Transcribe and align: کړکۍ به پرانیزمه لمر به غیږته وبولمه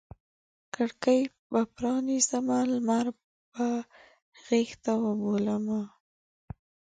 کړکۍ 0.75 1.21
به 1.51 1.61
پرانیزمه 1.75 2.57
لمر 2.71 3.05
به 3.53 3.67
غیږته 4.47 4.91
وبولمه 5.03 5.81